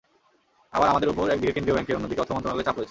[0.75, 2.79] আবার আমাদের ওপর একদিকে কেন্দ্রীয় ব্যাংকের, অন্যদিকে অর্থ মন্ত্রণালয়ের চাপ রয়েছে।